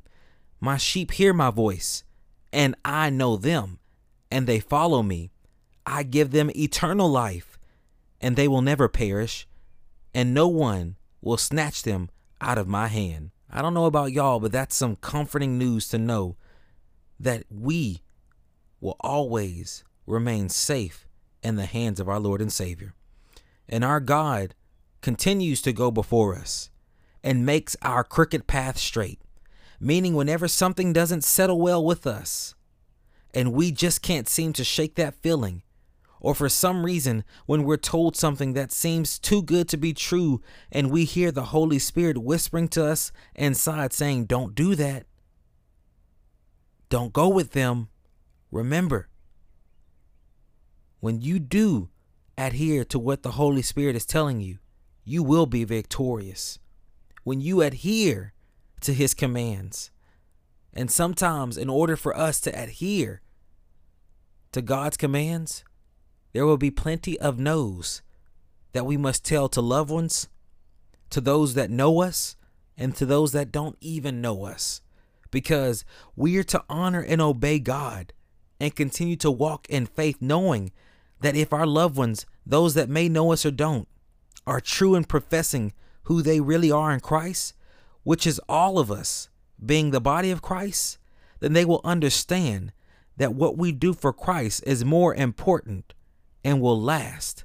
My 0.60 0.78
sheep 0.78 1.14
hear 1.14 1.34
my 1.34 1.50
voice, 1.50 2.04
and 2.52 2.76
I 2.86 3.10
know 3.10 3.38
them, 3.38 3.80
and 4.30 4.46
they 4.46 4.60
follow 4.60 5.02
me. 5.02 5.32
I 5.84 6.04
give 6.04 6.30
them 6.30 6.52
eternal 6.56 7.10
life, 7.10 7.58
and 8.22 8.36
they 8.36 8.48
will 8.48 8.62
never 8.62 8.88
perish 8.88 9.48
and 10.14 10.34
no 10.34 10.48
one 10.48 10.96
will 11.22 11.38
snatch 11.38 11.84
them 11.84 12.10
out 12.42 12.58
of 12.58 12.68
my 12.68 12.88
hand. 12.88 13.32
I 13.50 13.62
don't 13.62 13.74
know 13.74 13.86
about 13.86 14.12
y'all, 14.12 14.40
but 14.40 14.52
that's 14.52 14.76
some 14.76 14.96
comforting 14.96 15.58
news 15.58 15.88
to 15.90 15.98
know 15.98 16.36
that 17.20 17.44
we 17.50 18.02
will 18.82 18.98
always 19.00 19.84
remain 20.06 20.50
safe 20.50 21.08
in 21.42 21.56
the 21.56 21.66
hands 21.66 22.00
of 22.00 22.10
our 22.10 22.20
Lord 22.20 22.42
and 22.42 22.52
Savior. 22.52 22.94
And 23.70 23.84
our 23.84 24.00
God 24.00 24.56
continues 25.02 25.62
to 25.62 25.74
go 25.74 25.92
before 25.92 26.36
us 26.36 26.70
and 27.24 27.46
makes 27.46 27.76
our 27.82 28.04
crooked 28.04 28.48
path 28.48 28.78
straight, 28.78 29.22
meaning 29.80 30.16
whenever 30.16 30.48
something 30.48 30.92
doesn't 30.92 31.24
settle 31.24 31.62
well 31.62 31.84
with 31.84 32.06
us 32.06 32.56
and 33.34 33.54
we 33.54 33.72
just 33.72 34.02
can't 34.02 34.30
seem 34.30 34.54
to 34.54 34.64
shake 34.64 34.96
that 34.96 35.16
feeling, 35.16 35.64
or 36.24 36.34
for 36.34 36.48
some 36.48 36.86
reason, 36.86 37.26
when 37.46 37.64
we're 37.64 37.76
told 37.76 38.16
something 38.16 38.54
that 38.54 38.72
seems 38.72 39.20
too 39.20 39.44
good 39.44 39.68
to 39.68 39.78
be 39.78 39.94
true 39.94 40.42
and 40.72 40.90
we 40.90 41.04
hear 41.04 41.32
the 41.32 41.44
Holy 41.44 41.78
Spirit 41.78 42.18
whispering 42.18 42.70
to 42.70 42.86
us 42.86 43.12
inside 43.36 43.92
saying, 43.92 44.26
Don't 44.26 44.56
do 44.56 44.74
that. 44.74 45.06
Don't 46.88 47.12
go 47.12 47.28
with 47.28 47.52
them. 47.52 47.90
Remember, 48.52 49.10
when 51.02 51.20
you 51.20 51.40
do 51.40 51.90
adhere 52.38 52.86
to 52.86 52.98
what 52.98 53.24
the 53.24 53.32
Holy 53.32 53.62
Spirit 53.62 53.96
is 53.98 54.06
telling 54.06 54.40
you, 54.40 54.60
you 55.04 55.24
will 55.24 55.46
be 55.46 55.66
victorious. 55.66 56.58
When 57.26 57.42
you 57.42 57.62
adhere 57.62 58.34
to 58.80 58.94
His 58.94 59.14
commands, 59.14 59.92
and 60.74 60.90
sometimes, 60.90 61.58
in 61.58 61.70
order 61.70 61.98
for 61.98 62.16
us 62.18 62.40
to 62.42 62.50
adhere 62.58 63.22
to 64.54 64.62
God's 64.62 64.96
commands, 64.96 65.66
there 66.34 66.46
will 66.46 66.58
be 66.58 66.72
plenty 66.72 67.20
of 67.20 67.40
no's 67.40 68.02
that 68.74 68.86
we 68.86 68.98
must 68.98 69.24
tell 69.24 69.48
to 69.50 69.62
loved 69.62 69.92
ones, 69.92 70.28
to 71.12 71.22
those 71.22 71.54
that 71.54 71.70
know 71.70 72.02
us, 72.02 72.36
and 72.76 72.96
to 72.96 73.06
those 73.06 73.32
that 73.32 73.52
don't 73.52 73.78
even 73.80 74.20
know 74.20 74.46
us. 74.46 74.82
Because 75.30 75.86
we 76.16 76.38
are 76.38 76.44
to 76.44 76.64
honor 76.68 77.02
and 77.02 77.22
obey 77.22 77.60
God 77.60 78.14
and 78.60 78.76
continue 78.76 79.16
to 79.18 79.32
walk 79.32 79.68
in 79.70 79.86
faith, 79.86 80.18
knowing 80.20 80.72
that 81.22 81.36
if 81.36 81.54
our 81.54 81.68
loved 81.68 81.98
ones, 81.98 82.26
those 82.46 82.74
that 82.74 82.90
may 82.90 83.08
know 83.08 83.32
us 83.32 83.46
or 83.46 83.52
don't, 83.52 83.88
are 84.46 84.60
true 84.60 84.96
in 84.96 85.04
professing 85.04 85.74
who 86.04 86.22
they 86.22 86.40
really 86.42 86.72
are 86.72 86.92
in 86.92 87.00
Christ, 87.00 87.54
which 88.04 88.28
is 88.28 88.42
all 88.50 88.80
of 88.80 88.92
us 88.92 89.30
being 89.64 89.92
the 89.92 90.02
body 90.02 90.32
of 90.32 90.42
Christ, 90.42 90.98
then 91.40 91.54
they 91.54 91.64
will 91.64 91.82
understand 91.84 92.74
that 93.18 93.34
what 93.34 93.58
we 93.58 93.72
do 93.72 93.94
for 93.94 94.12
Christ 94.12 94.64
is 94.66 94.84
more 94.84 95.14
important 95.14 95.94
and 96.44 96.62
will 96.62 96.80
last 96.80 97.44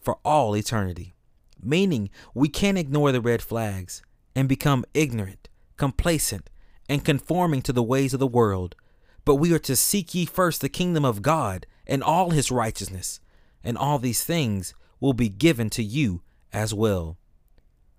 for 0.00 0.18
all 0.24 0.56
eternity. 0.56 1.14
Meaning, 1.62 2.10
we 2.34 2.48
can't 2.48 2.78
ignore 2.78 3.10
the 3.10 3.20
red 3.20 3.40
flags 3.42 4.02
and 4.34 4.48
become 4.48 4.84
ignorant, 4.92 5.48
complacent, 5.76 6.50
and 6.88 7.04
conforming 7.04 7.62
to 7.62 7.72
the 7.72 7.82
ways 7.82 8.12
of 8.12 8.20
the 8.20 8.26
world, 8.26 8.76
but 9.24 9.36
we 9.36 9.52
are 9.52 9.58
to 9.60 9.74
seek 9.74 10.14
ye 10.14 10.26
first 10.26 10.60
the 10.60 10.68
kingdom 10.68 11.04
of 11.04 11.22
God 11.22 11.66
and 11.86 12.02
all 12.02 12.30
his 12.30 12.50
righteousness, 12.50 13.20
and 13.62 13.78
all 13.78 13.98
these 13.98 14.22
things 14.22 14.74
will 15.00 15.14
be 15.14 15.28
given 15.28 15.70
to 15.70 15.82
you 15.82 16.22
as 16.52 16.74
well. 16.74 17.16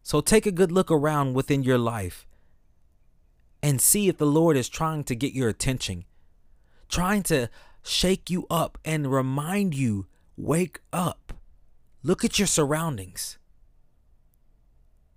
So 0.04 0.22
take 0.22 0.46
a 0.46 0.52
good 0.52 0.72
look 0.72 0.92
around 0.92 1.34
within 1.34 1.64
your 1.64 1.80
life 1.80 2.28
and 3.64 3.82
see 3.82 4.08
if 4.08 4.18
the 4.18 4.28
Lord 4.28 4.56
is 4.56 4.70
trying 4.70 5.04
to 5.06 5.16
get 5.16 5.34
your 5.34 5.50
attention, 5.50 6.06
trying 6.88 7.24
to 7.24 7.50
shake 7.86 8.30
you 8.30 8.48
up 8.50 8.78
and 8.84 9.12
remind 9.12 9.76
you 9.76 10.08
wake 10.36 10.80
up. 10.92 11.34
Look 12.04 12.26
at 12.26 12.40
your 12.40 12.48
surroundings. 12.48 13.38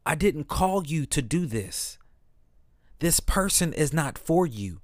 I 0.04 0.14
didn't 0.14 0.48
call 0.48 0.86
you 0.86 1.06
to 1.06 1.22
do 1.22 1.46
this. 1.46 1.98
This 2.98 3.20
person 3.20 3.72
is 3.72 3.92
not 3.92 4.18
for 4.18 4.46
you. 4.46 4.80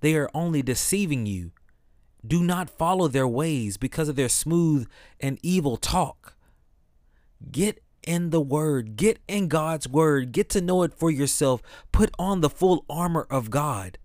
They 0.00 0.14
are 0.16 0.30
only 0.34 0.62
deceiving 0.62 1.26
you. 1.26 1.52
Do 2.26 2.42
not 2.42 2.70
follow 2.70 3.08
their 3.08 3.28
ways 3.28 3.76
because 3.76 4.08
of 4.08 4.16
their 4.16 4.28
smooth 4.28 4.88
and 5.20 5.38
evil 5.42 5.76
talk. 5.76 6.36
Get 7.50 7.82
in 8.02 8.30
the 8.30 8.40
Word, 8.40 8.96
get 8.96 9.18
in 9.28 9.48
God's 9.48 9.88
Word, 9.88 10.32
get 10.32 10.48
to 10.50 10.60
know 10.60 10.82
it 10.82 10.94
for 10.94 11.10
yourself. 11.10 11.62
Put 11.92 12.10
on 12.18 12.40
the 12.40 12.50
full 12.50 12.84
armor 12.88 13.26
of 13.30 13.50
God 13.50 13.98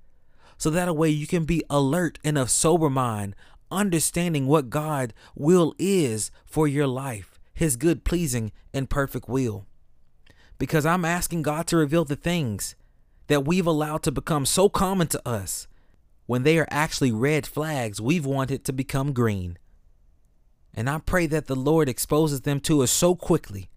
so 0.59 0.69
that 0.69 0.93
way 0.95 1.09
you 1.09 1.25
can 1.25 1.45
be 1.45 1.63
alert 1.69 2.19
and 2.23 2.37
of 2.37 2.51
sober 2.51 2.89
mind, 2.89 3.33
understanding 3.71 4.45
what 4.45 4.69
God 4.69 5.13
will 5.33 5.73
is 5.79 6.31
for 6.45 6.67
your 6.67 6.85
life, 6.85 7.39
his 7.53 7.77
good, 7.77 8.03
pleasing, 8.03 8.51
and 8.73 8.89
perfect 8.89 9.29
will. 9.29 9.65
Because 10.57 10.85
I'm 10.85 11.05
asking 11.05 11.43
God 11.43 11.65
to 11.67 11.77
reveal 11.77 12.03
the 12.03 12.17
things 12.17 12.75
that 13.27 13.45
we've 13.45 13.65
allowed 13.65 14.03
to 14.03 14.11
become 14.11 14.45
so 14.45 14.67
common 14.67 15.07
to 15.07 15.27
us 15.27 15.67
when 16.25 16.43
they 16.43 16.59
are 16.59 16.67
actually 16.69 17.13
red 17.13 17.47
flags 17.47 18.01
we've 18.01 18.25
wanted 18.25 18.65
to 18.65 18.73
become 18.73 19.13
green. 19.13 19.57
And 20.73 20.89
I 20.89 20.99
pray 20.99 21.25
that 21.27 21.47
the 21.47 21.55
Lord 21.55 21.87
exposes 21.87 22.41
them 22.41 22.59
to 22.61 22.83
us 22.83 22.91
so 22.91 23.15
quickly 23.15 23.69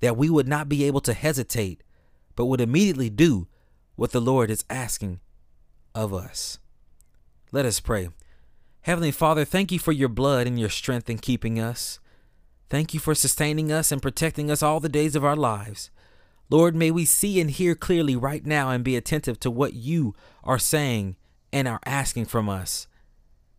that 0.00 0.16
we 0.16 0.30
would 0.30 0.48
not 0.48 0.70
be 0.70 0.84
able 0.84 1.00
to 1.02 1.12
hesitate, 1.12 1.82
but 2.34 2.46
would 2.46 2.62
immediately 2.62 3.10
do 3.10 3.46
what 3.94 4.12
the 4.12 4.20
Lord 4.22 4.50
is 4.50 4.64
asking 4.70 5.20
of 5.94 6.12
us. 6.12 6.58
Let 7.52 7.64
us 7.64 7.80
pray. 7.80 8.08
Heavenly 8.82 9.12
Father, 9.12 9.44
thank 9.44 9.72
you 9.72 9.78
for 9.78 9.92
your 9.92 10.08
blood 10.08 10.46
and 10.46 10.58
your 10.58 10.68
strength 10.68 11.08
in 11.08 11.18
keeping 11.18 11.58
us. 11.58 12.00
Thank 12.68 12.92
you 12.92 13.00
for 13.00 13.14
sustaining 13.14 13.70
us 13.70 13.92
and 13.92 14.02
protecting 14.02 14.50
us 14.50 14.62
all 14.62 14.80
the 14.80 14.88
days 14.88 15.14
of 15.14 15.24
our 15.24 15.36
lives. 15.36 15.90
Lord, 16.50 16.74
may 16.74 16.90
we 16.90 17.04
see 17.04 17.40
and 17.40 17.50
hear 17.50 17.74
clearly 17.74 18.16
right 18.16 18.44
now 18.44 18.70
and 18.70 18.84
be 18.84 18.96
attentive 18.96 19.40
to 19.40 19.50
what 19.50 19.74
you 19.74 20.14
are 20.42 20.58
saying 20.58 21.16
and 21.52 21.66
are 21.68 21.80
asking 21.86 22.26
from 22.26 22.48
us. 22.48 22.86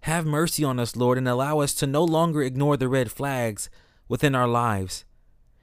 Have 0.02 0.26
mercy 0.26 0.64
on 0.64 0.80
us, 0.80 0.96
Lord, 0.96 1.18
and 1.18 1.28
allow 1.28 1.60
us 1.60 1.74
to 1.76 1.88
no 1.88 2.04
longer 2.04 2.44
ignore 2.44 2.78
the 2.78 2.90
red 2.90 3.12
flags 3.12 3.70
within 4.08 4.36
our 4.36 4.48
lives. 4.48 5.06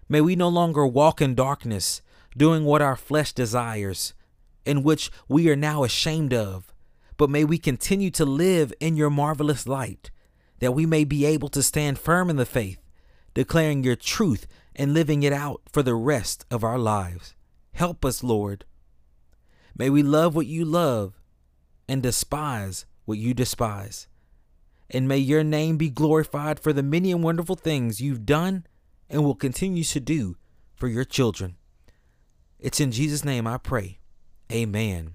May 0.08 0.20
we 0.20 0.34
no 0.34 0.48
longer 0.48 0.84
walk 0.86 1.20
in 1.20 1.36
darkness, 1.36 2.02
doing 2.36 2.64
what 2.64 2.82
our 2.82 2.96
flesh 2.96 3.32
desires, 3.32 4.14
in 4.64 4.82
which 4.82 5.10
we 5.28 5.48
are 5.50 5.56
now 5.56 5.84
ashamed 5.84 6.32
of, 6.32 6.72
but 7.16 7.30
may 7.30 7.44
we 7.44 7.58
continue 7.58 8.10
to 8.10 8.24
live 8.24 8.72
in 8.80 8.96
your 8.96 9.10
marvelous 9.10 9.66
light, 9.66 10.10
that 10.60 10.72
we 10.72 10.86
may 10.86 11.04
be 11.04 11.24
able 11.24 11.48
to 11.48 11.62
stand 11.62 11.98
firm 11.98 12.30
in 12.30 12.36
the 12.36 12.46
faith, 12.46 12.78
declaring 13.34 13.82
your 13.82 13.96
truth 13.96 14.46
and 14.76 14.94
living 14.94 15.22
it 15.22 15.32
out 15.32 15.62
for 15.70 15.82
the 15.82 15.94
rest 15.94 16.44
of 16.50 16.64
our 16.64 16.78
lives. 16.78 17.34
Help 17.72 18.04
us, 18.04 18.22
Lord. 18.22 18.64
May 19.76 19.90
we 19.90 20.02
love 20.02 20.34
what 20.34 20.46
you 20.46 20.64
love 20.64 21.20
and 21.88 22.02
despise 22.02 22.86
what 23.04 23.18
you 23.18 23.34
despise. 23.34 24.06
And 24.90 25.08
may 25.08 25.18
your 25.18 25.42
name 25.42 25.78
be 25.78 25.88
glorified 25.88 26.60
for 26.60 26.72
the 26.72 26.82
many 26.82 27.10
and 27.10 27.22
wonderful 27.22 27.56
things 27.56 28.00
you've 28.00 28.26
done 28.26 28.66
and 29.08 29.24
will 29.24 29.34
continue 29.34 29.84
to 29.84 30.00
do 30.00 30.36
for 30.74 30.88
your 30.88 31.04
children. 31.04 31.56
It's 32.58 32.80
in 32.80 32.92
Jesus' 32.92 33.24
name 33.24 33.46
I 33.46 33.56
pray. 33.56 33.98
Amen. 34.52 35.14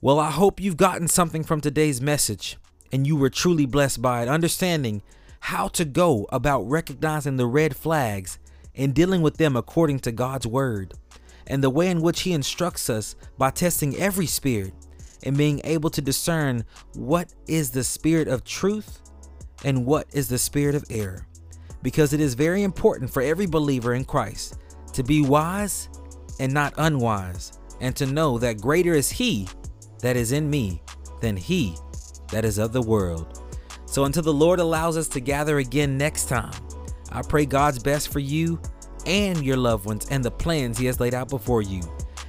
Well, 0.00 0.18
I 0.18 0.30
hope 0.30 0.60
you've 0.60 0.78
gotten 0.78 1.08
something 1.08 1.44
from 1.44 1.60
today's 1.60 2.00
message 2.00 2.56
and 2.90 3.06
you 3.06 3.14
were 3.16 3.30
truly 3.30 3.66
blessed 3.66 4.00
by 4.00 4.22
it, 4.22 4.28
understanding 4.28 5.02
how 5.40 5.68
to 5.68 5.84
go 5.84 6.26
about 6.32 6.62
recognizing 6.62 7.36
the 7.36 7.46
red 7.46 7.76
flags 7.76 8.38
and 8.74 8.94
dealing 8.94 9.22
with 9.22 9.36
them 9.36 9.56
according 9.56 10.00
to 10.00 10.12
God's 10.12 10.46
word, 10.46 10.94
and 11.46 11.62
the 11.62 11.70
way 11.70 11.88
in 11.90 12.00
which 12.00 12.22
He 12.22 12.32
instructs 12.32 12.88
us 12.88 13.14
by 13.36 13.50
testing 13.50 13.96
every 13.96 14.26
spirit 14.26 14.72
and 15.22 15.36
being 15.36 15.60
able 15.64 15.90
to 15.90 16.00
discern 16.00 16.64
what 16.94 17.34
is 17.46 17.70
the 17.70 17.84
spirit 17.84 18.28
of 18.28 18.44
truth 18.44 19.00
and 19.64 19.84
what 19.84 20.06
is 20.12 20.28
the 20.28 20.38
spirit 20.38 20.74
of 20.74 20.84
error. 20.90 21.26
Because 21.82 22.12
it 22.12 22.20
is 22.20 22.34
very 22.34 22.62
important 22.62 23.10
for 23.10 23.22
every 23.22 23.46
believer 23.46 23.94
in 23.94 24.04
Christ 24.04 24.58
to 24.92 25.02
be 25.02 25.22
wise 25.22 25.88
and 26.38 26.52
not 26.52 26.74
unwise, 26.78 27.59
and 27.80 27.96
to 27.96 28.06
know 28.06 28.38
that 28.38 28.60
greater 28.60 28.94
is 28.94 29.10
He 29.10 29.48
that 30.00 30.16
is 30.16 30.32
in 30.32 30.48
me 30.48 30.82
than 31.20 31.36
He 31.36 31.76
that 32.30 32.44
is 32.44 32.58
of 32.58 32.72
the 32.72 32.82
world. 32.82 33.42
So 33.86 34.04
until 34.04 34.22
the 34.22 34.32
Lord 34.32 34.60
allows 34.60 34.96
us 34.96 35.08
to 35.08 35.20
gather 35.20 35.58
again 35.58 35.98
next 35.98 36.28
time, 36.28 36.52
I 37.10 37.22
pray 37.22 37.44
God's 37.44 37.80
best 37.80 38.12
for 38.12 38.20
you 38.20 38.60
and 39.06 39.44
your 39.44 39.56
loved 39.56 39.86
ones 39.86 40.06
and 40.10 40.24
the 40.24 40.30
plans 40.30 40.78
He 40.78 40.86
has 40.86 41.00
laid 41.00 41.14
out 41.14 41.28
before 41.28 41.62
you. 41.62 41.80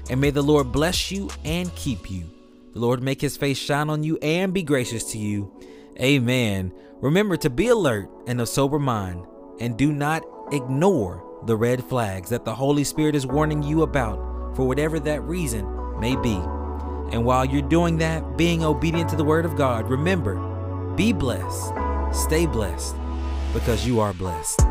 And 0.10 0.20
may 0.20 0.32
the 0.32 0.42
Lord 0.42 0.72
bless 0.72 1.12
you 1.12 1.30
and 1.46 1.74
keep 1.76 2.10
you. 2.10 2.30
The 2.74 2.80
Lord 2.80 3.04
make 3.04 3.22
His 3.22 3.38
face 3.38 3.58
shine 3.58 3.90
on 3.90 4.04
you 4.04 4.18
and 4.22 4.54
be 4.54 4.64
gracious 4.64 5.12
to 5.12 5.18
you. 5.18 5.54
Amen. 6.00 6.74
Remember 7.02 7.38
to 7.38 7.50
be 7.50 7.68
alert 7.68 8.10
and 8.28 8.42
of 8.42 8.50
sober 8.50 8.80
mind, 8.80 9.26
and 9.60 9.78
do 9.78 9.92
not 9.92 10.24
ignore 10.52 11.24
the 11.46 11.56
red 11.56 11.84
flags 11.84 12.30
that 12.30 12.46
the 12.46 12.56
Holy 12.56 12.84
Spirit 12.84 13.16
is 13.16 13.28
warning 13.28 13.62
you 13.62 13.82
about 13.82 14.31
for 14.56 14.68
whatever 14.68 15.00
that 15.00 15.22
reason 15.22 16.00
may 16.00 16.16
be. 16.16 16.36
And 17.12 17.26
while 17.26 17.44
you're 17.46 17.62
doing 17.62 17.98
that, 17.98 18.38
being 18.38 18.64
obedient 18.64 19.10
to 19.10 19.16
the 19.16 19.24
Word 19.24 19.46
of 19.46 19.56
God, 19.56 19.90
remember 19.90 20.36
be 20.96 21.14
blessed, 21.14 21.74
stay 22.12 22.46
blessed, 22.46 22.96
because 23.54 23.86
you 23.86 24.00
are 24.00 24.14
blessed. 24.14 24.71